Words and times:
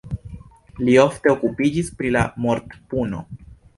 Li 0.87 0.95
ofte 1.01 1.33
okupiĝis 1.33 1.91
pri 1.99 2.13
la 2.17 2.25
mortpuno. 2.47 3.21